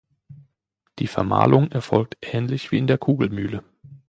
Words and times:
Die 0.97 1.05
Vermahlung 1.05 1.71
erfolgt 1.71 2.17
ähnlich 2.23 2.71
wie 2.71 2.79
in 2.79 2.87
der 2.87 2.97
Kugelmühle. 2.97 3.63